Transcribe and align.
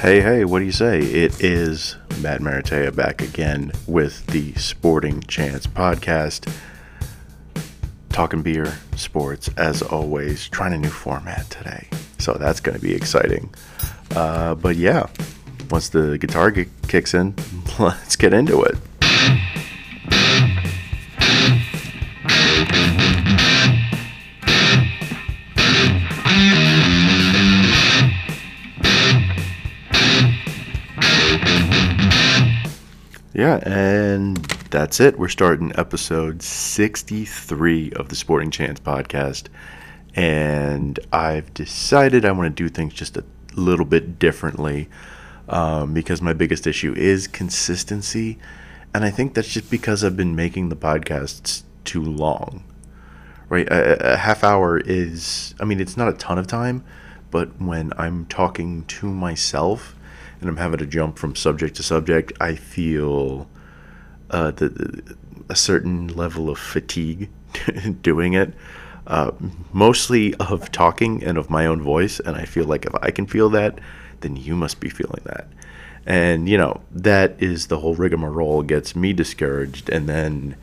Hey, 0.00 0.22
hey, 0.22 0.46
what 0.46 0.60
do 0.60 0.64
you 0.64 0.72
say? 0.72 0.98
It 1.00 1.44
is 1.44 1.96
Matt 2.22 2.40
Maratea 2.40 2.96
back 2.96 3.20
again 3.20 3.70
with 3.86 4.26
the 4.28 4.54
Sporting 4.54 5.20
Chance 5.24 5.66
podcast. 5.66 6.50
Talking 8.08 8.40
beer, 8.40 8.78
sports, 8.96 9.50
as 9.58 9.82
always, 9.82 10.48
trying 10.48 10.72
a 10.72 10.78
new 10.78 10.88
format 10.88 11.50
today. 11.50 11.86
So 12.16 12.32
that's 12.32 12.60
going 12.60 12.78
to 12.78 12.82
be 12.82 12.94
exciting. 12.94 13.52
Uh, 14.16 14.54
but 14.54 14.76
yeah, 14.76 15.06
once 15.68 15.90
the 15.90 16.16
guitar 16.16 16.50
g- 16.50 16.70
kicks 16.88 17.12
in, 17.12 17.34
let's 17.78 18.16
get 18.16 18.32
into 18.32 18.62
it. 18.62 18.78
Yeah, 33.32 33.60
and 33.62 34.38
that's 34.70 34.98
it. 34.98 35.16
We're 35.16 35.28
starting 35.28 35.72
episode 35.76 36.42
63 36.42 37.92
of 37.92 38.08
the 38.08 38.16
Sporting 38.16 38.50
Chance 38.50 38.80
podcast. 38.80 39.46
And 40.16 40.98
I've 41.12 41.54
decided 41.54 42.24
I 42.24 42.32
want 42.32 42.56
to 42.56 42.62
do 42.62 42.68
things 42.68 42.92
just 42.92 43.16
a 43.16 43.24
little 43.54 43.84
bit 43.84 44.18
differently 44.18 44.88
um, 45.48 45.94
because 45.94 46.20
my 46.20 46.32
biggest 46.32 46.66
issue 46.66 46.92
is 46.94 47.28
consistency. 47.28 48.36
And 48.92 49.04
I 49.04 49.10
think 49.10 49.34
that's 49.34 49.52
just 49.52 49.70
because 49.70 50.02
I've 50.02 50.16
been 50.16 50.34
making 50.34 50.68
the 50.68 50.76
podcasts 50.76 51.62
too 51.84 52.02
long. 52.02 52.64
Right? 53.48 53.68
A, 53.68 54.14
a 54.14 54.16
half 54.16 54.42
hour 54.42 54.78
is, 54.78 55.54
I 55.60 55.66
mean, 55.66 55.80
it's 55.80 55.96
not 55.96 56.08
a 56.08 56.14
ton 56.14 56.36
of 56.36 56.48
time, 56.48 56.82
but 57.30 57.60
when 57.60 57.92
I'm 57.96 58.26
talking 58.26 58.86
to 58.86 59.06
myself, 59.06 59.94
and 60.40 60.48
I'm 60.48 60.56
having 60.56 60.78
to 60.78 60.86
jump 60.86 61.18
from 61.18 61.36
subject 61.36 61.76
to 61.76 61.82
subject, 61.82 62.32
I 62.40 62.54
feel 62.54 63.48
uh, 64.30 64.50
the, 64.52 64.68
the, 64.68 65.16
a 65.48 65.56
certain 65.56 66.08
level 66.08 66.48
of 66.48 66.58
fatigue 66.58 67.28
doing 68.02 68.34
it. 68.34 68.54
Uh, 69.06 69.32
mostly 69.72 70.34
of 70.34 70.70
talking 70.70 71.22
and 71.24 71.36
of 71.36 71.50
my 71.50 71.66
own 71.66 71.82
voice, 71.82 72.20
and 72.20 72.36
I 72.36 72.44
feel 72.44 72.64
like 72.64 72.86
if 72.86 72.94
I 73.02 73.10
can 73.10 73.26
feel 73.26 73.48
that, 73.50 73.78
then 74.20 74.36
you 74.36 74.54
must 74.54 74.78
be 74.78 74.88
feeling 74.88 75.22
that. 75.24 75.48
And 76.06 76.48
you 76.48 76.56
know 76.56 76.80
that 76.92 77.34
is 77.42 77.66
the 77.66 77.78
whole 77.78 77.94
rigmarole 77.94 78.62
gets 78.62 78.94
me 78.94 79.12
discouraged, 79.12 79.88
and 79.90 80.08
then 80.08 80.56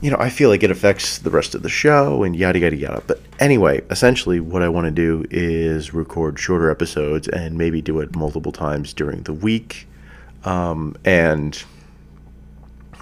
you 0.00 0.10
know, 0.10 0.16
I 0.18 0.30
feel 0.30 0.48
like 0.48 0.62
it 0.62 0.70
affects 0.70 1.18
the 1.18 1.30
rest 1.30 1.54
of 1.54 1.62
the 1.62 1.68
show 1.68 2.22
and 2.22 2.34
yada 2.34 2.58
yada 2.58 2.76
yada. 2.76 3.02
But 3.06 3.20
anyway, 3.38 3.82
essentially, 3.90 4.40
what 4.40 4.62
I 4.62 4.68
want 4.68 4.86
to 4.86 4.90
do 4.90 5.26
is 5.30 5.92
record 5.92 6.38
shorter 6.38 6.70
episodes 6.70 7.28
and 7.28 7.58
maybe 7.58 7.82
do 7.82 8.00
it 8.00 8.16
multiple 8.16 8.52
times 8.52 8.94
during 8.94 9.22
the 9.24 9.34
week, 9.34 9.86
um, 10.44 10.96
and 11.04 11.62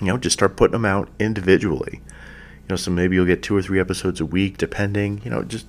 you 0.01 0.09
know, 0.09 0.19
just 0.19 0.35
start 0.35 0.57
putting 0.57 0.73
them 0.73 0.85
out 0.85 1.09
individually. 1.19 2.01
You 2.03 2.71
know, 2.71 2.77
so 2.77 2.91
maybe 2.91 3.15
you'll 3.15 3.27
get 3.27 3.43
two 3.43 3.57
or 3.57 3.63
three 3.63 3.81
episodes 3.81 4.21
a 4.21 4.27
week, 4.27 4.59
depending. 4.59 5.21
You 5.25 5.31
know, 5.31 5.43
just 5.45 5.67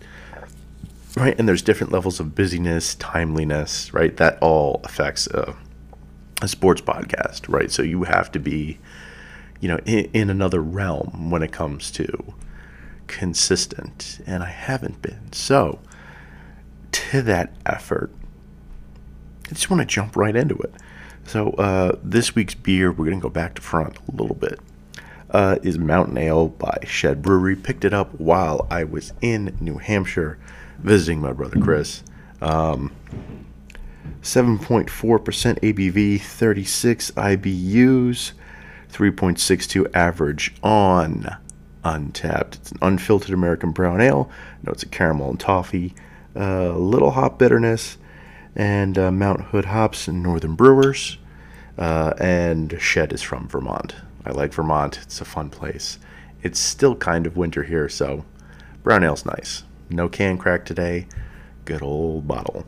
right. 1.16 1.38
And 1.38 1.48
there's 1.48 1.62
different 1.62 1.94
levels 1.94 2.20
of 2.20 2.34
busyness, 2.34 2.96
timeliness, 2.96 3.94
right? 3.94 4.18
That 4.18 4.40
all 4.42 4.82
affects 4.84 5.28
a, 5.28 5.56
a 6.42 6.48
sports 6.48 6.82
podcast, 6.82 7.48
right? 7.48 7.70
So 7.70 7.84
you 7.84 8.04
have 8.04 8.32
to 8.32 8.40
be 8.40 8.80
you 9.60 9.68
know, 9.68 9.80
in, 9.86 10.10
in 10.14 10.30
another 10.30 10.62
realm 10.62 11.30
when 11.30 11.44
it 11.44 11.52
comes 11.52 11.92
to 11.92 12.34
consistent, 13.08 14.20
and 14.26 14.44
I 14.44 14.50
haven't 14.50 15.02
been. 15.02 15.32
So, 15.34 15.80
to 16.92 17.22
that 17.24 17.54
effort, 17.66 18.12
I 19.48 19.50
just 19.50 19.70
want 19.70 19.82
to 19.82 19.86
jump 19.86 20.16
right 20.16 20.36
into 20.36 20.56
it. 20.56 20.74
So, 21.26 21.52
uh, 21.52 21.98
this 22.04 22.36
week's 22.36 22.56
beer, 22.56 22.92
we're 22.92 23.06
going 23.06 23.20
to 23.20 23.24
go 23.24 23.30
back 23.30 23.56
to 23.56 23.62
front 23.62 23.98
a 24.08 24.16
little 24.16 24.36
bit, 24.36 24.60
uh, 25.32 25.58
is 25.64 25.78
Mountain 25.78 26.18
Ale 26.18 26.48
by 26.48 26.78
Shed 26.86 27.22
Brewery. 27.22 27.56
Picked 27.56 27.86
it 27.86 27.94
up 27.94 28.14
while 28.20 28.68
I 28.70 28.84
was 28.84 29.14
in 29.22 29.58
New 29.60 29.78
Hampshire 29.78 30.38
visiting 30.80 31.20
my 31.20 31.34
brother 31.34 31.60
Chris. 31.60 32.04
Um, 32.42 32.92
7.4% 34.22 34.90
ABV, 34.90 36.22
36 36.22 37.12
IBUs. 37.12 38.32
3.62 38.92 39.90
average 39.94 40.54
on 40.64 41.38
Untappd. 41.84 42.56
It's 42.56 42.72
an 42.72 42.80
unfiltered 42.82 43.34
American 43.34 43.72
brown 43.72 44.02
ale. 44.02 44.30
Notes 44.64 44.84
of 44.84 44.92
caramel 44.92 45.30
and 45.30 45.40
toffee, 45.40 45.94
a 46.36 46.72
uh, 46.72 46.74
little 46.74 47.12
hop 47.12 47.40
bitterness, 47.40 47.98
and 48.56 48.98
uh, 48.98 49.12
Mount 49.12 49.42
Hood 49.42 49.66
hops 49.66 50.08
and 50.08 50.22
Northern 50.22 50.56
Brewers. 50.56 51.18
Uh, 51.78 52.14
and 52.20 52.76
Shed 52.80 53.14
is 53.14 53.22
from 53.22 53.48
Vermont. 53.48 53.96
I 54.26 54.32
like 54.32 54.54
Vermont. 54.54 55.00
It's 55.02 55.22
a 55.22 55.26
fun 55.26 55.50
place. 55.50 55.98
It's 56.44 56.60
still 56.60 56.96
kind 56.96 57.26
of 57.26 57.38
winter 57.38 57.64
here, 57.64 57.88
so 57.88 58.26
brown 58.84 59.04
ale's 59.04 59.26
nice. 59.26 59.64
No 59.90 60.10
can 60.10 60.38
crack 60.38 60.66
today. 60.66 61.08
Good 61.64 61.82
old 61.82 62.28
bottle. 62.28 62.66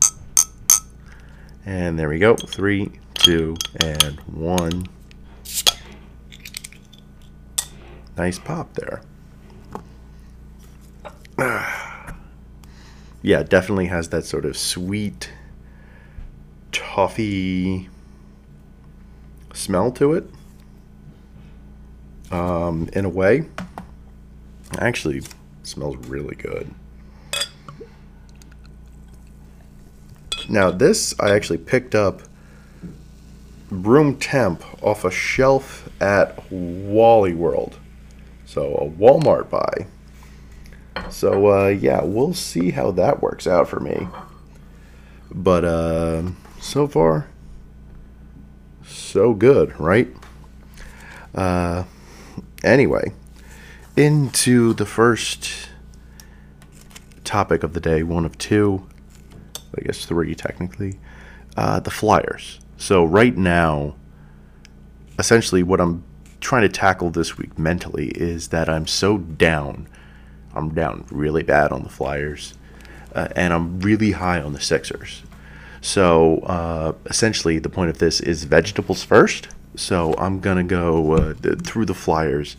And 1.65 1.99
there 1.99 2.09
we 2.09 2.19
go. 2.19 2.35
Three, 2.35 2.91
two, 3.13 3.57
and 3.81 4.19
one. 4.21 4.87
Nice 8.21 8.37
pop 8.37 8.75
there. 8.75 9.01
yeah, 13.23 13.41
definitely 13.41 13.87
has 13.87 14.09
that 14.09 14.25
sort 14.25 14.45
of 14.45 14.55
sweet 14.55 15.31
toffee 16.71 17.89
smell 19.55 19.91
to 19.93 20.13
it. 20.13 20.29
Um, 22.29 22.89
in 22.93 23.05
a 23.05 23.09
way, 23.09 23.47
actually 24.77 25.23
smells 25.63 25.97
really 26.05 26.35
good. 26.35 26.71
Now 30.47 30.69
this 30.69 31.15
I 31.19 31.31
actually 31.31 31.57
picked 31.57 31.95
up 31.95 32.21
room 33.71 34.15
temp 34.19 34.63
off 34.83 35.05
a 35.05 35.09
shelf 35.09 35.89
at 35.99 36.51
Wally 36.51 37.33
World. 37.33 37.79
So 38.51 38.75
a 38.75 38.89
Walmart 38.89 39.50
buy. 39.50 39.88
So 41.09 41.47
uh, 41.47 41.67
yeah, 41.69 42.03
we'll 42.03 42.34
see 42.34 42.72
how 42.72 42.91
that 42.91 43.22
works 43.22 43.47
out 43.47 43.69
for 43.69 43.79
me. 43.79 44.09
But 45.34 45.63
uh, 45.63 46.23
so 46.59 46.85
far, 46.85 47.29
so 48.85 49.34
good, 49.34 49.79
right? 49.79 50.13
Uh, 51.34 51.85
anyway, 52.61 53.13
into 53.95 54.73
the 54.73 54.85
first 54.85 55.69
topic 57.23 57.63
of 57.63 57.72
the 57.72 57.79
day, 57.79 58.03
one 58.03 58.25
of 58.25 58.38
two, 58.38 58.85
I 59.78 59.81
guess 59.84 60.03
three 60.03 60.35
technically, 60.35 61.00
uh, 61.56 61.79
the 61.79 61.90
Flyers. 61.90 62.59
So 62.75 63.06
right 63.06 63.38
now, 63.38 63.95
essentially, 65.17 65.63
what 65.63 65.79
I'm 65.79 66.03
trying 66.41 66.63
to 66.63 66.69
tackle 66.69 67.12
this 67.12 67.38
week 67.38 67.57
mentally 67.57 68.09
is 68.09 68.50
that 68.50 68.68
I'm 68.68 68.88
so 68.88 69.18
down. 69.19 69.88
I'm 70.53 70.74
down 70.74 71.06
really 71.09 71.44
bad 71.44 71.72
on 71.72 71.84
the 71.84 71.90
Flyers, 71.90 72.56
uh, 73.16 73.29
and 73.35 73.53
I'm 73.53 73.79
really 73.79 74.12
high 74.12 74.41
on 74.41 74.52
the 74.52 74.59
Sixers. 74.59 75.22
So 75.79 76.40
uh, 76.40 76.94
essentially, 77.06 77.59
the 77.59 77.69
point 77.69 77.90
of 77.90 78.00
this 78.00 78.19
is 78.19 78.44
vegetables 78.44 79.03
first. 79.03 79.47
So 79.75 80.13
I'm 80.18 80.41
gonna 80.41 80.66
go 80.66 81.13
uh, 81.13 81.34
through 81.63 81.85
the 81.85 81.94
Flyers, 81.94 82.58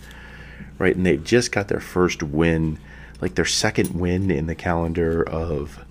right? 0.79 0.97
And 0.97 1.05
they've 1.05 1.23
just 1.23 1.53
got 1.53 1.69
their 1.69 1.81
first 1.81 2.23
win, 2.23 2.79
like 3.21 3.35
their 3.35 3.45
second 3.45 3.99
win 3.99 4.31
in 4.31 4.47
the 4.47 4.55
calendar 4.55 5.23
of, 5.23 5.85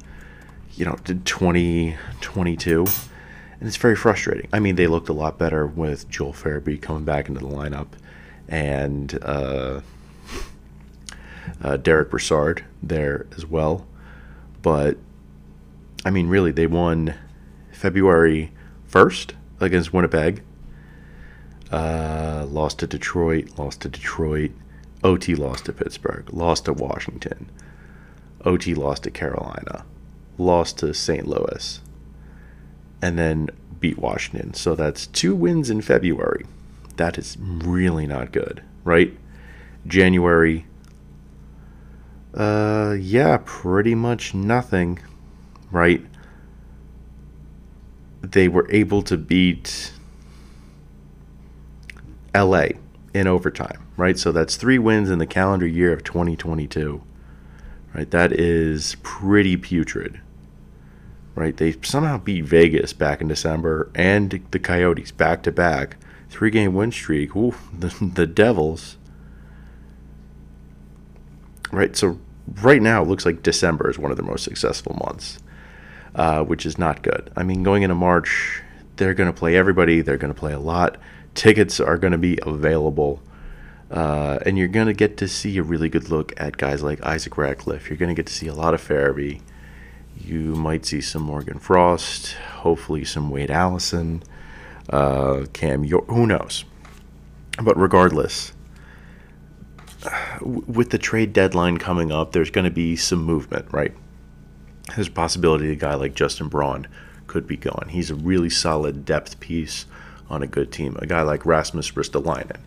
you 0.73 0.85
know, 0.85 0.97
2022 1.05 2.85
and 3.61 3.67
it's 3.67 3.77
very 3.77 3.95
frustrating. 3.95 4.49
I 4.51 4.59
mean, 4.59 4.75
they 4.75 4.87
looked 4.87 5.07
a 5.07 5.13
lot 5.13 5.37
better 5.37 5.67
with 5.67 6.09
Joel 6.09 6.33
Farabee 6.33 6.81
coming 6.81 7.05
back 7.05 7.29
into 7.29 7.41
the 7.41 7.45
lineup, 7.47 7.89
and 8.47 9.19
uh, 9.21 9.81
uh, 11.61 11.77
Derick 11.77 12.09
Brassard 12.09 12.65
there 12.81 13.27
as 13.37 13.45
well. 13.45 13.85
But 14.63 14.97
I 16.03 16.09
mean, 16.09 16.27
really, 16.27 16.51
they 16.51 16.65
won 16.65 17.13
February 17.71 18.51
first 18.87 19.35
against 19.59 19.93
Winnipeg. 19.93 20.41
Uh, 21.71 22.47
lost 22.49 22.79
to 22.79 22.87
Detroit. 22.87 23.59
Lost 23.59 23.81
to 23.81 23.89
Detroit. 23.89 24.51
OT 25.03 25.35
lost 25.35 25.65
to 25.65 25.73
Pittsburgh. 25.73 26.33
Lost 26.33 26.65
to 26.65 26.73
Washington. 26.73 27.51
OT 28.43 28.73
lost 28.73 29.03
to 29.03 29.11
Carolina. 29.11 29.85
Lost 30.39 30.79
to 30.79 30.95
St. 30.95 31.27
Louis 31.27 31.79
and 33.01 33.17
then 33.17 33.49
beat 33.79 33.97
Washington. 33.97 34.53
So 34.53 34.75
that's 34.75 35.07
two 35.07 35.35
wins 35.35 35.69
in 35.69 35.81
February. 35.81 36.45
That 36.97 37.17
is 37.17 37.37
really 37.39 38.05
not 38.05 38.31
good, 38.31 38.63
right? 38.83 39.17
January, 39.87 40.65
uh, 42.33 42.95
yeah, 42.99 43.39
pretty 43.43 43.95
much 43.95 44.33
nothing, 44.33 44.99
right? 45.71 46.05
they 48.21 48.47
were 48.47 48.69
able 48.71 49.01
to 49.01 49.17
beat 49.17 49.91
LA 52.35 52.67
in 53.13 53.27
overtime, 53.27 53.87
right? 53.97 54.17
So 54.17 54.31
that's 54.31 54.55
three 54.55 54.79
wins 54.79 55.09
in 55.09 55.19
the 55.19 55.25
calendar 55.25 55.67
year 55.67 55.91
of 55.91 56.03
2022, 56.03 57.01
right? 57.93 58.09
That 58.09 58.31
is 58.31 58.95
pretty 59.03 59.57
putrid, 59.57 60.21
right? 61.35 61.55
They 61.55 61.75
somehow 61.83 62.17
beat 62.17 62.45
Vegas 62.45 62.93
back 62.93 63.21
in 63.21 63.27
December 63.27 63.89
and 63.95 64.43
the 64.51 64.59
Coyotes 64.59 65.11
back 65.11 65.43
to 65.43 65.51
back, 65.51 65.97
three 66.29 66.51
game 66.51 66.73
win 66.73 66.91
streak. 66.91 67.35
Ooh, 67.35 67.55
the, 67.77 67.87
the 68.13 68.27
Devils, 68.27 68.97
right? 71.71 71.95
So 71.95 72.19
right 72.61 72.81
now 72.81 73.01
it 73.01 73.07
looks 73.07 73.25
like 73.25 73.43
December 73.43 73.89
is 73.89 73.97
one 73.97 74.11
of 74.11 74.17
their 74.17 74.25
most 74.25 74.43
successful 74.43 74.97
months, 75.05 75.39
uh, 76.15 76.43
which 76.43 76.65
is 76.65 76.77
not 76.77 77.01
good. 77.01 77.31
I 77.35 77.43
mean, 77.43 77.63
going 77.63 77.83
into 77.83 77.95
March, 77.95 78.61
they're 78.97 79.13
going 79.13 79.31
to 79.31 79.37
play 79.37 79.55
everybody, 79.55 80.01
they're 80.01 80.17
going 80.17 80.33
to 80.33 80.39
play 80.39 80.53
a 80.53 80.59
lot 80.59 80.97
tickets 81.35 81.79
are 81.79 81.97
going 81.97 82.11
to 82.11 82.17
be 82.17 82.39
available. 82.43 83.21
Uh, 83.89 84.39
and 84.45 84.57
you're 84.57 84.67
going 84.67 84.87
to 84.87 84.93
get 84.93 85.17
to 85.17 85.27
see 85.27 85.57
a 85.57 85.63
really 85.63 85.89
good 85.89 86.09
look 86.09 86.33
at 86.37 86.57
guys 86.57 86.81
like 86.81 87.03
Isaac 87.03 87.37
Ratcliffe. 87.37 87.89
You're 87.89 87.97
going 87.97 88.09
to 88.09 88.15
get 88.15 88.27
to 88.27 88.33
see 88.33 88.47
a 88.47 88.53
lot 88.53 88.73
of 88.73 88.85
Farabee. 88.85 89.41
You 90.17 90.55
might 90.55 90.85
see 90.85 91.01
some 91.01 91.23
Morgan 91.23 91.59
Frost, 91.59 92.33
hopefully 92.33 93.03
some 93.03 93.29
Wade 93.29 93.51
Allison, 93.51 94.23
uh, 94.89 95.45
Cam 95.53 95.83
York, 95.83 96.07
who 96.07 96.27
knows. 96.27 96.65
But 97.61 97.77
regardless, 97.77 98.53
with 100.41 100.89
the 100.89 100.97
trade 100.97 101.33
deadline 101.33 101.77
coming 101.77 102.11
up, 102.11 102.31
there's 102.31 102.49
going 102.49 102.65
to 102.65 102.71
be 102.71 102.95
some 102.95 103.23
movement, 103.23 103.65
right? 103.71 103.93
There's 104.95 105.07
a 105.07 105.11
possibility 105.11 105.71
a 105.71 105.75
guy 105.75 105.93
like 105.95 106.15
Justin 106.15 106.47
Braun 106.47 106.87
could 107.27 107.47
be 107.47 107.57
gone. 107.57 107.87
He's 107.89 108.09
a 108.09 108.15
really 108.15 108.49
solid 108.49 109.05
depth 109.05 109.39
piece 109.39 109.85
on 110.29 110.41
a 110.41 110.47
good 110.47 110.71
team. 110.71 110.97
A 110.99 111.05
guy 111.05 111.21
like 111.21 111.45
Rasmus 111.45 111.91
Ristolainen. 111.91 112.59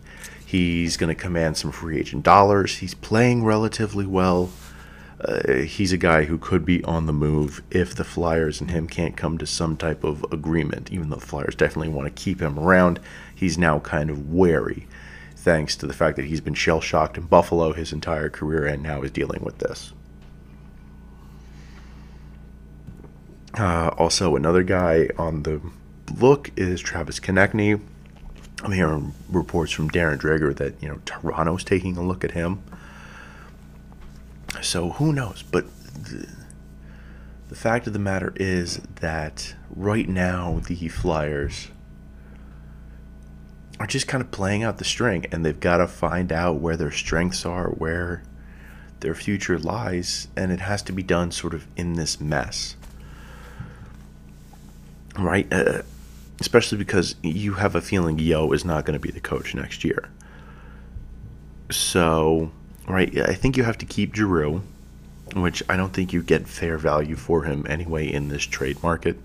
He's 0.45 0.97
going 0.97 1.13
to 1.13 1.21
command 1.21 1.57
some 1.57 1.71
free 1.71 1.99
agent 1.99 2.23
dollars. 2.23 2.77
He's 2.77 2.93
playing 2.93 3.43
relatively 3.43 4.05
well. 4.05 4.49
Uh, 5.19 5.59
he's 5.59 5.93
a 5.93 5.97
guy 5.97 6.25
who 6.25 6.37
could 6.37 6.65
be 6.65 6.83
on 6.83 7.05
the 7.05 7.13
move 7.13 7.63
if 7.71 7.95
the 7.95 8.03
Flyers 8.03 8.59
and 8.59 8.69
him 8.69 8.87
can't 8.87 9.15
come 9.15 9.37
to 9.37 9.47
some 9.47 9.77
type 9.77 10.03
of 10.03 10.25
agreement. 10.31 10.91
Even 10.91 11.09
though 11.09 11.15
the 11.15 11.25
Flyers 11.25 11.55
definitely 11.55 11.89
want 11.89 12.05
to 12.05 12.23
keep 12.23 12.41
him 12.41 12.59
around, 12.59 12.99
he's 13.33 13.57
now 13.57 13.79
kind 13.79 14.09
of 14.09 14.29
wary, 14.29 14.87
thanks 15.35 15.75
to 15.77 15.87
the 15.87 15.93
fact 15.93 16.17
that 16.17 16.25
he's 16.25 16.41
been 16.41 16.53
shell 16.53 16.81
shocked 16.81 17.17
in 17.17 17.23
Buffalo 17.25 17.71
his 17.71 17.93
entire 17.93 18.29
career 18.29 18.65
and 18.65 18.83
now 18.83 19.01
is 19.03 19.11
dealing 19.11 19.41
with 19.41 19.59
this. 19.59 19.93
Uh, 23.57 23.87
also, 23.97 24.35
another 24.35 24.63
guy 24.63 25.07
on 25.17 25.43
the 25.43 25.61
look 26.19 26.51
is 26.57 26.81
Travis 26.81 27.21
Konecny. 27.21 27.79
I'm 28.63 28.71
hearing 28.71 29.13
reports 29.29 29.71
from 29.71 29.89
Darren 29.89 30.17
Dreger 30.17 30.55
that 30.57 30.81
you 30.81 30.89
know 30.89 30.99
Toronto's 31.05 31.63
taking 31.63 31.95
a 31.95 32.03
look 32.03 32.23
at 32.23 32.31
him. 32.31 32.63
So 34.61 34.91
who 34.91 35.13
knows? 35.13 35.43
But 35.43 35.65
the, 35.93 36.27
the 37.49 37.55
fact 37.55 37.87
of 37.87 37.93
the 37.93 37.99
matter 37.99 38.33
is 38.35 38.77
that 39.01 39.55
right 39.69 40.07
now 40.07 40.61
the 40.67 40.87
Flyers 40.87 41.69
are 43.79 43.87
just 43.87 44.07
kind 44.07 44.21
of 44.21 44.31
playing 44.31 44.63
out 44.63 44.77
the 44.77 44.85
string, 44.85 45.25
and 45.31 45.45
they've 45.45 45.59
got 45.59 45.77
to 45.77 45.87
find 45.87 46.31
out 46.31 46.55
where 46.55 46.77
their 46.77 46.91
strengths 46.91 47.45
are, 47.45 47.69
where 47.69 48.23
their 49.01 49.15
future 49.15 49.59
lies, 49.59 50.27
and 50.35 50.51
it 50.51 50.61
has 50.61 50.81
to 50.83 50.93
be 50.93 51.03
done 51.03 51.31
sort 51.31 51.53
of 51.53 51.67
in 51.75 51.93
this 51.93 52.19
mess. 52.19 52.77
Right? 55.17 55.51
Uh, 55.51 55.81
especially 56.39 56.77
because 56.77 57.15
you 57.21 57.53
have 57.53 57.75
a 57.75 57.81
feeling 57.81 58.19
Yeo 58.19 58.51
is 58.51 58.65
not 58.65 58.85
going 58.85 58.93
to 58.93 58.99
be 58.99 59.11
the 59.11 59.19
coach 59.19 59.53
next 59.53 59.83
year. 59.83 60.09
So, 61.69 62.51
right, 62.93 63.17
I 63.17 63.33
think 63.33 63.57
you 63.57 63.63
have 63.63 63.77
to 63.79 63.85
keep 63.85 64.13
Giroux, 64.13 64.61
which 65.33 65.63
I 65.67 65.75
don't 65.75 65.93
think 65.93 66.13
you 66.13 66.21
get 66.21 66.47
fair 66.47 66.77
value 66.77 67.15
for 67.15 67.43
him 67.43 67.65
anyway 67.67 68.11
in 68.11 68.27
this 68.27 68.43
trade 68.43 68.81
market, 68.83 69.17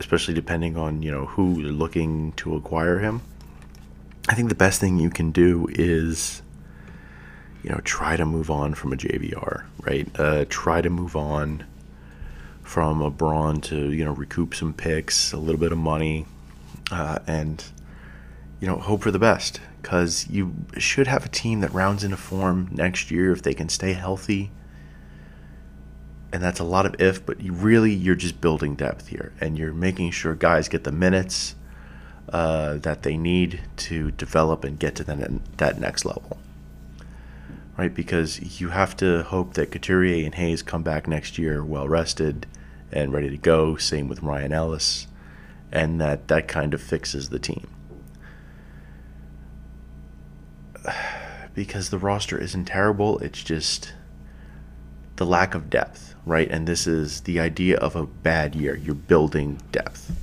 especially 0.00 0.34
depending 0.34 0.76
on 0.76 1.02
you 1.02 1.10
know 1.10 1.26
who 1.26 1.60
you're 1.60 1.72
looking 1.72 2.32
to 2.32 2.54
acquire 2.54 2.98
him. 2.98 3.22
I 4.28 4.34
think 4.34 4.50
the 4.50 4.54
best 4.54 4.80
thing 4.80 4.98
you 4.98 5.08
can 5.08 5.30
do 5.32 5.66
is, 5.70 6.42
you 7.62 7.70
know, 7.70 7.80
try 7.84 8.16
to 8.16 8.26
move 8.26 8.50
on 8.50 8.74
from 8.74 8.92
a 8.92 8.96
JVR, 8.96 9.64
right? 9.80 10.08
Uh, 10.20 10.44
try 10.50 10.82
to 10.82 10.90
move 10.90 11.16
on 11.16 11.64
from 12.62 13.00
a 13.00 13.10
Braun 13.10 13.62
to 13.62 13.90
you 13.90 14.04
know 14.04 14.12
recoup 14.12 14.54
some 14.54 14.74
picks, 14.74 15.32
a 15.32 15.38
little 15.38 15.60
bit 15.60 15.72
of 15.72 15.78
money, 15.78 16.26
uh, 16.90 17.18
and 17.26 17.64
you 18.60 18.66
know 18.66 18.76
hope 18.76 19.02
for 19.02 19.10
the 19.10 19.18
best 19.18 19.60
because 19.82 20.28
you 20.28 20.54
should 20.76 21.06
have 21.06 21.24
a 21.24 21.28
team 21.28 21.60
that 21.60 21.72
rounds 21.72 22.04
into 22.04 22.16
form 22.16 22.68
next 22.72 23.10
year 23.10 23.32
if 23.32 23.42
they 23.42 23.54
can 23.54 23.68
stay 23.68 23.92
healthy. 23.92 24.50
And 26.30 26.42
that's 26.42 26.60
a 26.60 26.64
lot 26.64 26.84
of 26.84 27.00
if, 27.00 27.24
but 27.24 27.40
you 27.40 27.52
really 27.52 27.92
you're 27.92 28.14
just 28.14 28.40
building 28.40 28.74
depth 28.74 29.08
here, 29.08 29.32
and 29.40 29.56
you're 29.58 29.72
making 29.72 30.10
sure 30.10 30.34
guys 30.34 30.68
get 30.68 30.84
the 30.84 30.92
minutes 30.92 31.54
uh, 32.30 32.74
that 32.78 33.02
they 33.02 33.16
need 33.16 33.62
to 33.76 34.10
develop 34.10 34.64
and 34.64 34.78
get 34.78 34.94
to 34.96 35.04
that 35.04 35.30
that 35.56 35.80
next 35.80 36.04
level 36.04 36.38
right? 37.78 37.94
Because 37.94 38.60
you 38.60 38.70
have 38.70 38.96
to 38.96 39.22
hope 39.22 39.54
that 39.54 39.70
Couturier 39.70 40.26
and 40.26 40.34
Hayes 40.34 40.62
come 40.62 40.82
back 40.82 41.06
next 41.06 41.38
year 41.38 41.64
well 41.64 41.88
rested 41.88 42.46
and 42.92 43.12
ready 43.12 43.30
to 43.30 43.38
go. 43.38 43.76
Same 43.76 44.08
with 44.08 44.22
Ryan 44.22 44.52
Ellis, 44.52 45.06
and 45.72 45.98
that 46.00 46.28
that 46.28 46.48
kind 46.48 46.74
of 46.74 46.82
fixes 46.82 47.30
the 47.30 47.38
team. 47.38 47.68
Because 51.54 51.90
the 51.90 51.98
roster 51.98 52.38
isn't 52.38 52.66
terrible, 52.66 53.18
it's 53.18 53.42
just 53.42 53.92
the 55.16 55.26
lack 55.26 55.56
of 55.56 55.68
depth, 55.68 56.14
right? 56.24 56.48
And 56.48 56.68
this 56.68 56.86
is 56.86 57.22
the 57.22 57.40
idea 57.40 57.78
of 57.78 57.96
a 57.96 58.06
bad 58.06 58.54
year. 58.54 58.76
You're 58.76 58.94
building 58.94 59.60
depth, 59.72 60.16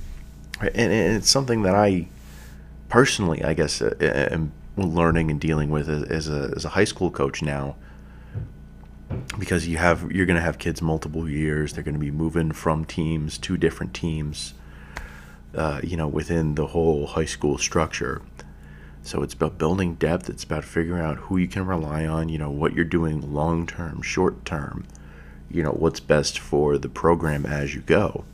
and, 0.60 0.70
and 0.74 1.16
it's 1.16 1.28
something 1.28 1.60
that 1.64 1.74
I 1.74 2.08
personally, 2.88 3.44
I 3.44 3.52
guess, 3.52 3.82
uh, 3.82 3.94
am 4.00 4.50
learning 4.78 5.30
and 5.30 5.38
dealing 5.38 5.68
with 5.68 5.90
as 5.90 6.30
a, 6.30 6.54
as 6.56 6.64
a 6.64 6.70
high 6.70 6.84
school 6.84 7.10
coach 7.10 7.42
now 7.42 7.76
because 9.38 9.66
you 9.68 9.76
have 9.76 10.10
you're 10.10 10.26
going 10.26 10.36
to 10.36 10.42
have 10.42 10.58
kids 10.58 10.82
multiple 10.82 11.28
years. 11.28 11.72
They're 11.72 11.84
going 11.84 11.94
to 11.94 12.00
be 12.00 12.10
moving 12.10 12.52
from 12.52 12.84
teams 12.84 13.38
to 13.38 13.56
different 13.56 13.94
teams. 13.94 14.54
Uh, 15.54 15.80
you 15.82 15.96
know, 15.96 16.06
within 16.06 16.54
the 16.54 16.66
whole 16.66 17.06
high 17.06 17.24
school 17.24 17.56
structure. 17.56 18.20
So 19.06 19.22
it's 19.22 19.34
about 19.34 19.58
building 19.58 19.94
depth. 19.94 20.28
It's 20.28 20.44
about 20.44 20.64
figuring 20.64 21.02
out 21.02 21.16
who 21.16 21.36
you 21.36 21.48
can 21.48 21.66
rely 21.66 22.06
on. 22.06 22.28
You 22.28 22.38
know 22.38 22.50
what 22.50 22.74
you're 22.74 22.84
doing 22.84 23.32
long 23.32 23.66
term, 23.66 24.02
short 24.02 24.44
term. 24.44 24.86
You 25.50 25.62
know 25.62 25.70
what's 25.70 26.00
best 26.00 26.38
for 26.38 26.76
the 26.76 26.88
program 26.88 27.46
as 27.46 27.74
you 27.74 27.80
go. 27.80 28.24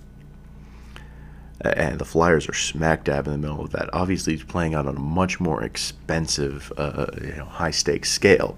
And 1.61 2.01
the 2.01 2.05
Flyers 2.05 2.49
are 2.49 2.55
smack 2.55 3.05
dab 3.05 3.27
in 3.27 3.33
the 3.33 3.39
middle 3.39 3.61
of 3.61 3.71
that. 3.71 3.89
Obviously, 3.93 4.35
it's 4.35 4.43
playing 4.43 4.75
out 4.75 4.87
on 4.87 4.97
a 4.97 5.01
much 5.01 5.39
more 5.39 5.63
expensive, 5.63 6.73
uh, 6.77 7.07
you 7.21 7.37
know, 7.37 7.45
high 7.45 7.71
stakes 7.71 8.11
scale. 8.11 8.57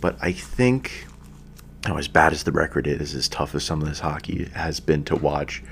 But 0.00 0.18
I 0.20 0.32
think 0.32 1.06
know, 1.88 1.98
as 1.98 2.08
bad 2.08 2.32
as 2.32 2.44
the 2.44 2.52
record 2.52 2.86
is, 2.86 3.14
as 3.14 3.28
tough 3.28 3.54
as 3.54 3.64
some 3.64 3.82
of 3.82 3.88
this 3.88 4.00
hockey 4.00 4.46
has 4.54 4.80
been 4.80 5.04
to 5.04 5.16
watch, 5.16 5.62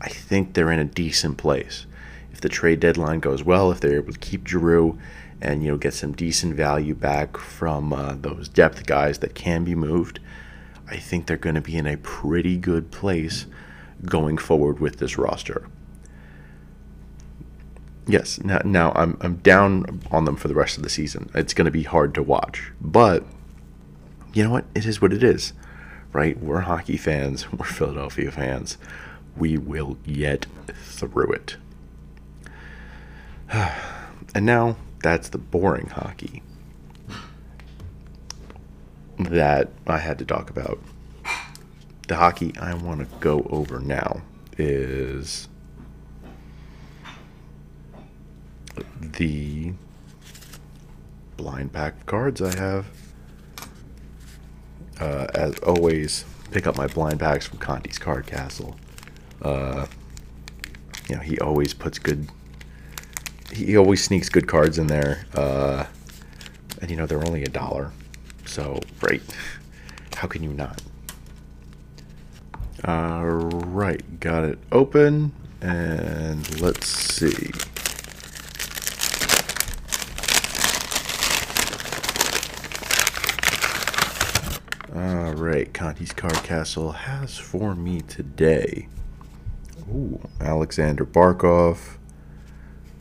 I 0.00 0.08
think 0.08 0.54
they're 0.54 0.72
in 0.72 0.78
a 0.78 0.84
decent 0.84 1.38
place. 1.38 1.86
If 2.32 2.40
the 2.40 2.48
trade 2.48 2.80
deadline 2.80 3.20
goes 3.20 3.42
well, 3.42 3.70
if 3.70 3.80
they're 3.80 3.96
able 3.96 4.12
to 4.12 4.18
keep 4.18 4.46
Giroux 4.46 4.98
and 5.40 5.62
you 5.62 5.70
know 5.70 5.76
get 5.76 5.94
some 5.94 6.12
decent 6.12 6.54
value 6.54 6.94
back 6.94 7.36
from 7.36 7.92
uh, 7.92 8.14
those 8.14 8.48
depth 8.48 8.86
guys 8.86 9.18
that 9.18 9.34
can 9.34 9.64
be 9.64 9.74
moved, 9.74 10.20
I 10.88 10.96
think 10.96 11.26
they're 11.26 11.36
going 11.36 11.54
to 11.54 11.60
be 11.60 11.76
in 11.76 11.86
a 11.86 11.96
pretty 11.96 12.56
good 12.56 12.90
place 12.90 13.46
going 14.04 14.38
forward 14.38 14.80
with 14.80 14.98
this 14.98 15.18
roster. 15.18 15.66
Yes, 18.06 18.42
now, 18.42 18.60
now 18.64 18.92
I'm 18.94 19.16
I'm 19.20 19.36
down 19.36 20.00
on 20.10 20.24
them 20.24 20.36
for 20.36 20.48
the 20.48 20.54
rest 20.54 20.76
of 20.76 20.82
the 20.82 20.90
season. 20.90 21.30
It's 21.34 21.54
going 21.54 21.66
to 21.66 21.70
be 21.70 21.84
hard 21.84 22.14
to 22.14 22.22
watch, 22.22 22.72
but 22.80 23.24
you 24.32 24.42
know 24.42 24.50
what? 24.50 24.64
It 24.74 24.86
is 24.86 25.00
what 25.00 25.12
it 25.12 25.22
is, 25.22 25.52
right? 26.12 26.38
We're 26.38 26.60
hockey 26.60 26.96
fans. 26.96 27.50
We're 27.56 27.66
Philadelphia 27.66 28.30
fans. 28.30 28.78
We 29.36 29.58
will 29.58 29.94
get 30.06 30.46
through 30.82 31.32
it. 31.32 31.56
And 34.32 34.46
now 34.46 34.76
that's 35.02 35.30
the 35.30 35.38
boring 35.38 35.88
hockey 35.88 36.40
that 39.18 39.70
I 39.88 39.98
had 39.98 40.20
to 40.20 40.24
talk 40.24 40.50
about. 40.50 40.78
The 42.06 42.14
hockey 42.14 42.54
I 42.60 42.74
want 42.74 43.00
to 43.00 43.06
go 43.18 43.44
over 43.50 43.80
now 43.80 44.22
is 44.56 45.48
the 49.00 49.72
blind 51.36 51.72
pack 51.72 51.96
of 51.96 52.06
cards 52.06 52.40
I 52.40 52.54
have 52.54 52.86
uh, 55.00 55.26
as 55.34 55.58
always, 55.60 56.24
pick 56.50 56.66
up 56.66 56.76
my 56.76 56.86
blind 56.86 57.18
packs 57.18 57.46
from 57.46 57.58
Conti's 57.58 57.98
Card 57.98 58.26
Castle. 58.26 58.76
Uh, 59.40 59.86
you 61.08 61.16
know, 61.16 61.22
he 61.22 61.38
always 61.38 61.72
puts 61.72 61.98
good. 61.98 62.28
He 63.52 63.76
always 63.76 64.02
sneaks 64.02 64.28
good 64.28 64.46
cards 64.46 64.78
in 64.78 64.86
there, 64.86 65.26
uh, 65.34 65.84
and 66.80 66.90
you 66.90 66.96
know 66.96 67.06
they're 67.06 67.26
only 67.26 67.42
a 67.42 67.48
dollar, 67.48 67.90
so 68.46 68.80
right. 69.02 69.22
How 70.16 70.28
can 70.28 70.42
you 70.42 70.52
not? 70.52 70.82
All 72.84 73.24
right, 73.24 74.20
got 74.20 74.44
it 74.44 74.58
open, 74.72 75.32
and 75.60 76.60
let's 76.60 76.86
see. 76.86 77.50
All 84.94 85.34
right, 85.34 85.72
Conti's 85.72 86.12
Card 86.12 86.34
Castle 86.42 86.92
has 86.92 87.38
for 87.38 87.74
me 87.74 88.00
today. 88.00 88.88
Ooh, 89.88 90.20
Alexander 90.40 91.04
Barkov, 91.04 91.96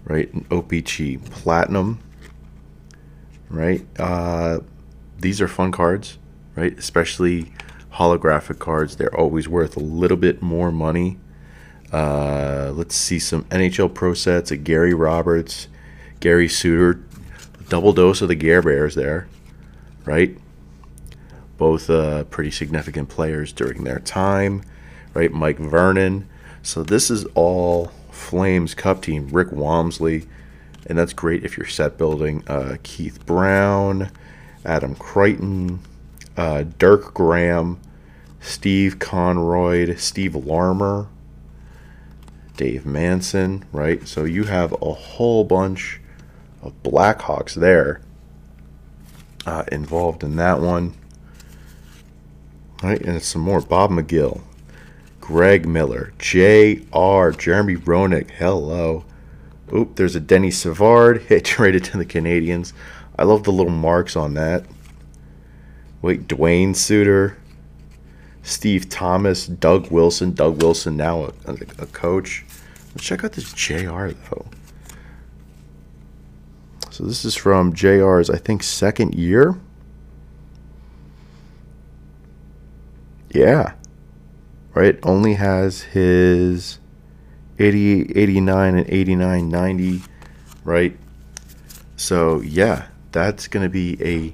right? 0.09 0.33
An 0.33 0.43
OPC 0.49 1.23
Platinum, 1.29 1.99
right? 3.49 3.85
Uh, 3.97 4.59
these 5.17 5.39
are 5.39 5.47
fun 5.47 5.71
cards, 5.71 6.17
right? 6.55 6.77
Especially 6.77 7.53
holographic 7.93 8.59
cards. 8.59 8.97
They're 8.97 9.15
always 9.15 9.47
worth 9.47 9.77
a 9.77 9.81
little 9.81 10.17
bit 10.17 10.41
more 10.41 10.71
money. 10.71 11.17
Uh, 11.93 12.71
let's 12.73 12.95
see 12.95 13.19
some 13.19 13.45
NHL 13.45 13.93
Pro 13.93 14.13
sets. 14.13 14.51
A 14.51 14.57
Gary 14.57 14.93
Roberts, 14.93 15.67
Gary 16.19 16.49
Suter, 16.49 17.01
double 17.69 17.93
dose 17.93 18.21
of 18.21 18.27
the 18.27 18.35
Gare 18.35 18.61
Bears 18.61 18.95
there, 18.95 19.27
right? 20.05 20.37
Both 21.57 21.89
uh, 21.89 22.23
pretty 22.25 22.51
significant 22.51 23.09
players 23.09 23.53
during 23.53 23.83
their 23.83 23.99
time, 23.99 24.63
right? 25.13 25.31
Mike 25.31 25.59
Vernon. 25.59 26.27
So 26.61 26.83
this 26.83 27.11
is 27.11 27.25
all 27.35 27.91
Flames 28.19 28.73
Cup 28.73 29.01
team. 29.01 29.29
Rick 29.31 29.51
Walmsley. 29.51 30.27
and 30.85 30.97
that's 30.97 31.13
great 31.13 31.43
if 31.43 31.57
you're 31.57 31.67
set 31.67 31.97
building. 31.97 32.43
Uh, 32.47 32.77
Keith 32.83 33.25
Brown, 33.25 34.11
Adam 34.65 34.95
Creighton, 34.95 35.79
uh, 36.37 36.63
Dirk 36.77 37.13
Graham, 37.13 37.79
Steve 38.39 38.97
Konroyd, 38.99 39.99
Steve 39.99 40.35
Larmer, 40.35 41.07
Dave 42.55 42.85
Manson, 42.85 43.65
right? 43.71 44.07
So 44.07 44.23
you 44.23 44.45
have 44.45 44.73
a 44.81 44.93
whole 44.93 45.43
bunch 45.43 45.99
of 46.61 46.81
Blackhawks 46.83 47.53
there 47.53 48.01
uh, 49.45 49.63
involved 49.71 50.23
in 50.23 50.35
that 50.37 50.59
one. 50.59 50.93
Right, 52.81 53.01
and 53.01 53.17
it's 53.17 53.27
some 53.27 53.41
more 53.41 53.59
Bob 53.59 53.91
McGill, 53.91 54.41
Greg 55.29 55.67
Millen, 55.67 56.11
J.R., 56.17 57.31
Jeremy 57.31 57.75
Roenick, 57.75 58.31
hello. 58.31 59.05
Oop, 59.71 59.95
there's 59.95 60.15
a 60.15 60.19
Denny 60.19 60.49
Savard 60.49 61.21
hit 61.27 61.45
traded 61.45 61.83
to 61.83 61.99
the 61.99 62.05
Canadiens. 62.05 62.73
I 63.15 63.25
love 63.25 63.43
the 63.43 63.51
little 63.51 63.71
marks 63.71 64.15
on 64.15 64.33
that. 64.33 64.65
Wait, 66.01 66.27
Dwayne 66.27 66.75
Suter, 66.75 67.37
Steve 68.41 68.89
Thomas, 68.89 69.45
Doug 69.45 69.91
Wilson. 69.91 70.33
Doug 70.33 70.63
Wilson 70.63 70.97
now 70.97 71.25
a, 71.45 71.53
a 71.77 71.85
coach. 71.85 72.43
Let's 72.95 73.05
check 73.05 73.23
out 73.23 73.33
this 73.33 73.53
JR 73.53 74.07
though. 74.07 74.47
So 76.89 77.03
this 77.03 77.23
is 77.23 77.35
from 77.35 77.75
JR's, 77.75 78.31
I 78.31 78.37
think, 78.39 78.63
second 78.63 79.13
year. 79.13 79.59
Yeah. 83.29 83.73
Right? 84.79 84.97
Only 85.03 85.33
has 85.33 85.81
his 85.81 86.79
88, 87.59 88.15
89, 88.15 88.75
and 88.75 88.89
89, 88.89 89.49
90. 89.49 90.01
Right? 90.63 90.97
So, 91.97 92.39
yeah, 92.39 92.87
that's 93.11 93.49
going 93.49 93.65
to 93.65 93.69
be 93.69 94.01
a 94.01 94.33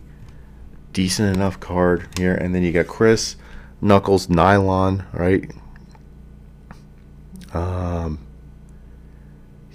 decent 0.93 1.35
enough 1.35 1.59
card 1.59 2.07
here. 2.19 2.35
And 2.35 2.53
then 2.53 2.61
you 2.61 2.71
got 2.71 2.85
Chris 2.85 3.37
Knuckles 3.81 4.27
Nilan, 4.27 5.11
right? 5.13 5.51
Um, 7.51 8.19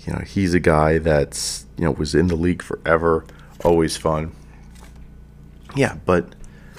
you 0.06 0.12
know, 0.12 0.20
he's 0.20 0.54
a 0.54 0.60
guy 0.60 0.98
that's, 0.98 1.66
you 1.78 1.84
know, 1.84 1.90
was 1.90 2.14
in 2.14 2.28
the 2.28 2.36
league 2.36 2.62
forever, 2.62 3.26
always 3.64 3.96
fun. 3.96 4.30
Yeah, 5.74 5.96
but, 6.06 6.36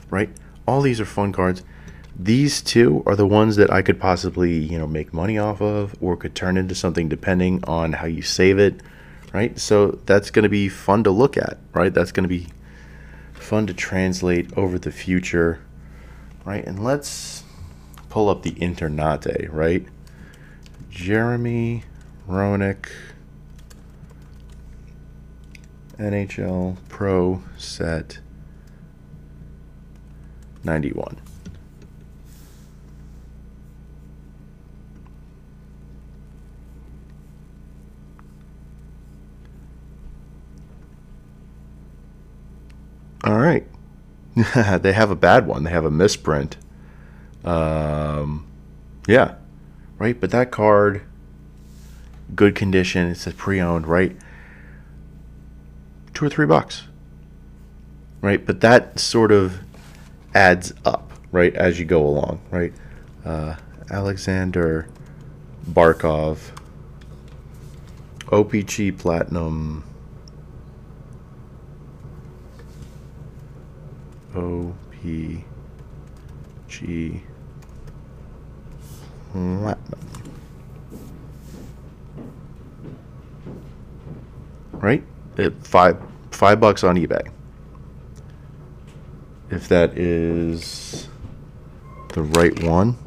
right? 0.10 0.30
All 0.66 0.80
these 0.80 1.02
are 1.02 1.06
fun 1.06 1.34
cards. 1.34 1.62
These 2.18 2.62
two 2.62 3.04
are 3.06 3.16
the 3.16 3.26
ones 3.26 3.56
that 3.56 3.72
I 3.72 3.82
could 3.82 4.00
possibly, 4.00 4.58
you 4.58 4.78
know, 4.78 4.88
make 4.88 5.14
money 5.14 5.38
off 5.38 5.62
of 5.62 5.96
or 6.02 6.16
could 6.18 6.36
turn 6.36 6.58
into 6.58 6.76
something 6.76 7.10
depending 7.10 7.64
on 7.64 7.94
how 7.94 8.06
you 8.06 8.22
save 8.22 8.60
it, 8.60 8.82
right? 9.34 9.58
So 9.58 10.00
that's 10.06 10.30
going 10.30 10.44
to 10.44 10.50
be 10.50 10.70
fun 10.70 11.04
to 11.06 11.12
look 11.12 11.38
at, 11.38 11.58
right? 11.74 11.94
That's 11.94 12.12
going 12.12 12.24
to 12.24 12.30
be 12.30 12.48
fun 13.34 13.66
to 13.68 13.74
translate 13.74 14.56
over 14.58 14.78
the 14.78 14.92
future, 14.92 15.62
right? 16.46 16.66
And 16.66 16.84
let's 16.84 17.44
pull 18.10 18.30
up 18.30 18.44
the 18.44 18.52
Internate, 18.52 19.48
right? 19.52 19.86
Jeremy 20.90 21.84
Roenick, 22.28 22.90
NHL 25.98 26.78
Pro 26.90 27.42
Set 27.58 28.20
91. 30.64 31.18
All 43.24 43.38
right. 43.38 43.66
they 44.82 44.94
have 44.94 45.12
a 45.12 45.16
bad 45.16 45.48
one. 45.48 45.64
They 45.64 45.72
have 45.72 45.86
a 45.86 45.92
misprint. 45.92 46.58
Um, 47.44 48.48
yeah. 49.08 49.36
Right? 49.98 50.20
But 50.20 50.32
that 50.32 50.52
card, 50.52 51.02
good 52.36 52.56
condition. 52.56 53.08
It's 53.10 53.28
a 53.28 53.32
pre 53.32 53.60
owned, 53.60 53.88
right? 53.88 54.16
Two 56.14 56.26
or 56.26 56.30
three 56.30 56.46
bucks. 56.46 56.88
Right? 58.22 58.46
But 58.46 58.62
that 58.62 59.00
sort 59.00 59.32
of 59.32 59.60
adds 60.34 60.74
up, 60.86 61.12
right? 61.32 61.54
As 61.56 61.80
you 61.80 61.86
go 61.86 62.06
along, 62.06 62.42
right? 62.52 62.74
Uh, 63.26 63.56
Alexander 63.90 64.88
Barkov, 65.70 66.52
OPC 68.28 68.98
Platinum. 68.98 69.84
O 74.36 74.74
P 74.92 75.44
C 76.70 77.22
Platinum. 79.32 79.78
Right? 84.74 85.04
It, 85.38 85.54
five 85.66 86.02
five 86.32 86.60
bucks 86.60 86.84
on 86.84 86.96
eBay. 86.96 87.30
If 89.50 89.68
that 89.68 89.98
is 89.98 91.08
the 92.14 92.24
right 92.24 92.64
one. 92.64 92.98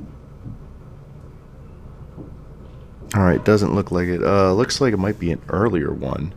All 3.15 3.23
right, 3.23 3.45
doesn't 3.45 3.75
look 3.75 3.91
like 3.93 4.09
it. 4.09 4.23
Uh, 4.23 4.53
looks 4.53 4.81
like 4.81 4.93
it 4.93 4.99
might 4.99 5.19
be 5.19 5.31
an 5.31 5.41
earlier 5.49 5.93
one. 5.93 6.35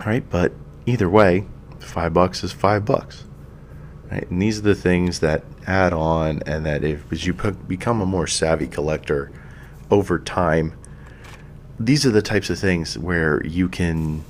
All 0.00 0.06
right, 0.06 0.28
but 0.30 0.52
either 0.86 1.08
way, 1.08 1.46
five 1.84 2.12
bucks 2.12 2.42
is 2.44 2.52
five 2.52 2.84
bucks. 2.84 3.24
Right? 4.10 4.28
And 4.30 4.40
these 4.40 4.58
are 4.58 4.62
the 4.62 4.74
things 4.74 5.20
that 5.20 5.44
add 5.66 5.92
on, 5.92 6.42
and 6.46 6.66
that 6.66 6.84
if 6.84 7.10
as 7.12 7.26
you 7.26 7.32
become 7.32 8.00
a 8.00 8.06
more 8.06 8.26
savvy 8.26 8.66
collector 8.66 9.30
over 9.90 10.18
time, 10.18 10.76
these 11.78 12.06
are 12.06 12.10
the 12.10 12.22
types 12.22 12.50
of 12.50 12.58
things 12.58 12.98
where 12.98 13.44
you 13.44 13.68
can, 13.68 14.24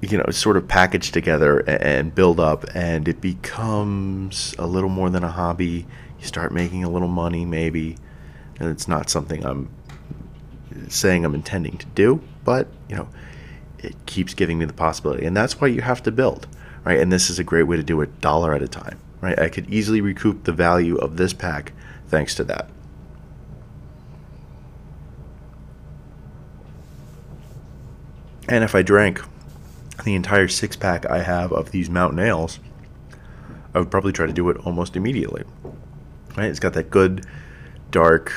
you 0.00 0.18
know, 0.18 0.26
sort 0.30 0.56
of 0.56 0.68
package 0.68 1.12
together 1.12 1.60
and 1.60 2.14
build 2.14 2.40
up, 2.40 2.64
and 2.74 3.08
it 3.08 3.20
becomes 3.20 4.54
a 4.58 4.66
little 4.66 4.90
more 4.90 5.08
than 5.10 5.24
a 5.24 5.30
hobby. 5.30 5.86
You 6.18 6.26
start 6.26 6.52
making 6.52 6.84
a 6.84 6.90
little 6.90 7.08
money, 7.08 7.44
maybe, 7.44 7.96
and 8.58 8.68
it's 8.68 8.88
not 8.88 9.08
something 9.08 9.44
I'm 9.44 9.70
saying 10.88 11.24
I'm 11.24 11.34
intending 11.34 11.78
to 11.78 11.86
do, 11.86 12.20
but 12.44 12.68
you 12.88 12.96
know 12.96 13.08
it 13.84 13.94
keeps 14.06 14.34
giving 14.34 14.58
me 14.58 14.64
the 14.64 14.72
possibility. 14.72 15.24
And 15.24 15.36
that's 15.36 15.60
why 15.60 15.68
you 15.68 15.82
have 15.82 16.02
to 16.04 16.12
build, 16.12 16.46
right? 16.84 16.98
And 16.98 17.12
this 17.12 17.30
is 17.30 17.38
a 17.38 17.44
great 17.44 17.64
way 17.64 17.76
to 17.76 17.82
do 17.82 18.00
it 18.00 18.20
dollar 18.20 18.54
at 18.54 18.62
a 18.62 18.68
time, 18.68 18.98
right? 19.20 19.38
I 19.38 19.48
could 19.48 19.72
easily 19.72 20.00
recoup 20.00 20.44
the 20.44 20.52
value 20.52 20.96
of 20.96 21.16
this 21.16 21.32
pack 21.32 21.72
thanks 22.08 22.34
to 22.36 22.44
that. 22.44 22.68
And 28.48 28.62
if 28.62 28.74
I 28.74 28.82
drank 28.82 29.22
the 30.04 30.14
entire 30.14 30.48
six 30.48 30.76
pack 30.76 31.06
I 31.06 31.22
have 31.22 31.52
of 31.52 31.70
these 31.70 31.88
mountain 31.88 32.18
ales, 32.18 32.58
I 33.74 33.78
would 33.78 33.90
probably 33.90 34.12
try 34.12 34.26
to 34.26 34.32
do 34.32 34.48
it 34.50 34.56
almost 34.58 34.96
immediately. 34.96 35.44
Right? 36.36 36.50
It's 36.50 36.60
got 36.60 36.74
that 36.74 36.90
good 36.90 37.26
dark 37.90 38.32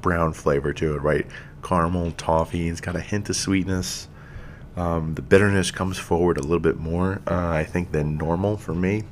brown 0.00 0.32
flavor 0.32 0.72
to 0.72 0.94
it, 0.94 1.02
right? 1.02 1.26
Caramel, 1.62 2.12
toffee. 2.12 2.68
It's 2.68 2.80
got 2.80 2.96
a 2.96 3.00
hint 3.00 3.28
of 3.28 3.36
sweetness. 3.36 4.08
Um, 4.76 5.14
the 5.14 5.22
bitterness 5.22 5.70
comes 5.70 5.98
forward 5.98 6.38
a 6.38 6.42
little 6.42 6.60
bit 6.60 6.78
more, 6.78 7.20
uh, 7.26 7.48
I 7.48 7.64
think, 7.64 7.92
than 7.92 8.16
normal 8.16 8.56
for 8.56 8.74
me. 8.74 9.04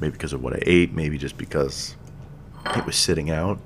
Maybe 0.00 0.12
because 0.12 0.32
of 0.32 0.42
what 0.42 0.54
I 0.54 0.60
ate, 0.62 0.92
maybe 0.92 1.18
just 1.18 1.36
because 1.36 1.96
it 2.76 2.86
was 2.86 2.96
sitting 2.96 3.30
out. 3.30 3.58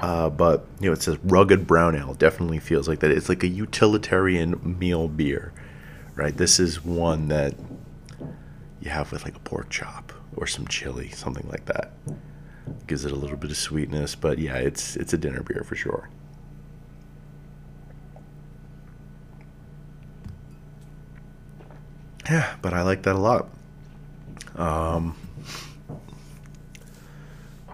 Uh, 0.00 0.30
but 0.30 0.64
you 0.80 0.86
know, 0.86 0.92
it 0.92 1.02
says 1.02 1.18
rugged 1.24 1.66
brown 1.66 1.94
ale. 1.96 2.14
Definitely 2.14 2.60
feels 2.60 2.88
like 2.88 3.00
that. 3.00 3.10
It's 3.10 3.28
like 3.28 3.42
a 3.42 3.48
utilitarian 3.48 4.76
meal 4.78 5.08
beer, 5.08 5.52
right? 6.14 6.36
This 6.36 6.60
is 6.60 6.84
one 6.84 7.28
that 7.28 7.54
you 8.80 8.90
have 8.90 9.10
with 9.12 9.24
like 9.24 9.36
a 9.36 9.40
pork 9.40 9.68
chop 9.70 10.12
or 10.36 10.46
some 10.46 10.66
chili, 10.68 11.10
something 11.10 11.46
like 11.48 11.66
that. 11.66 11.92
Gives 12.86 13.04
it 13.04 13.12
a 13.12 13.16
little 13.16 13.36
bit 13.36 13.50
of 13.50 13.56
sweetness, 13.56 14.14
but 14.14 14.38
yeah, 14.38 14.56
it's 14.56 14.96
it's 14.96 15.12
a 15.12 15.18
dinner 15.18 15.42
beer 15.42 15.64
for 15.64 15.74
sure. 15.74 16.08
Yeah, 22.28 22.54
but 22.60 22.74
I 22.74 22.82
like 22.82 23.02
that 23.02 23.16
a 23.16 23.18
lot. 23.18 23.48
Um, 24.56 25.16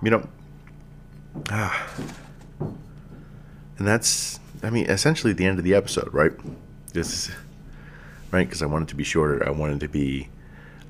you 0.02 0.10
know, 0.10 0.28
ah, 1.50 1.88
and 2.60 3.86
that's, 3.86 4.38
I 4.62 4.70
mean, 4.70 4.86
essentially 4.86 5.32
the 5.32 5.46
end 5.46 5.58
of 5.58 5.64
the 5.64 5.74
episode, 5.74 6.12
right? 6.12 6.32
This, 6.92 7.30
right? 8.30 8.46
Because 8.46 8.62
I 8.62 8.66
wanted 8.66 8.88
to 8.88 8.94
be 8.94 9.02
shorter. 9.02 9.44
I 9.46 9.50
wanted 9.50 9.80
to 9.80 9.88
be 9.88 10.28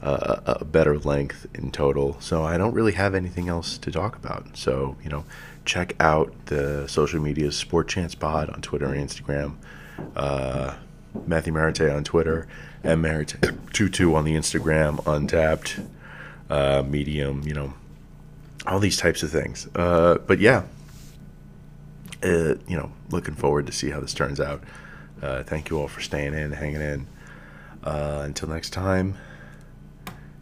uh, 0.02 0.40
a 0.44 0.64
better 0.64 0.98
length 0.98 1.46
in 1.54 1.70
total. 1.70 2.20
So 2.20 2.42
I 2.42 2.58
don't 2.58 2.74
really 2.74 2.92
have 2.92 3.14
anything 3.14 3.48
else 3.48 3.78
to 3.78 3.90
talk 3.90 4.16
about. 4.16 4.56
So 4.56 4.96
you 5.02 5.08
know, 5.08 5.24
check 5.64 5.94
out 5.98 6.34
the 6.46 6.86
social 6.88 7.20
media 7.20 7.50
Sport 7.50 7.88
Chance 7.88 8.14
Pod 8.16 8.50
on 8.50 8.60
Twitter 8.60 8.92
and 8.92 9.08
Instagram. 9.08 9.54
Uh, 10.14 10.74
Matthew 11.26 11.52
Maratea 11.52 11.96
on 11.96 12.04
Twitter, 12.04 12.46
and 12.82 13.02
Maratea22 13.04 14.14
on 14.14 14.24
the 14.24 14.34
Instagram, 14.34 15.02
Untappd, 15.04 15.86
uh, 16.50 16.82
Medium, 16.86 17.42
you 17.46 17.54
know, 17.54 17.74
all 18.66 18.78
these 18.78 18.96
types 18.96 19.22
of 19.22 19.30
things. 19.30 19.68
Uh, 19.74 20.18
but 20.26 20.38
yeah, 20.38 20.64
uh, 22.22 22.54
you 22.66 22.76
know, 22.76 22.92
looking 23.10 23.34
forward 23.34 23.66
to 23.66 23.72
see 23.72 23.90
how 23.90 24.00
this 24.00 24.14
turns 24.14 24.40
out. 24.40 24.62
Uh, 25.22 25.42
thank 25.42 25.70
you 25.70 25.78
all 25.78 25.88
for 25.88 26.00
staying 26.00 26.34
in, 26.34 26.52
hanging 26.52 26.80
in. 26.80 27.06
Uh, 27.82 28.22
until 28.24 28.48
next 28.48 28.70
time, 28.70 29.16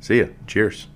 see 0.00 0.20
ya. 0.20 0.26
Cheers. 0.46 0.86